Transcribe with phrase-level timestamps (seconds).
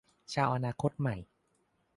[0.33, 1.15] ชาวอนาคตใหม่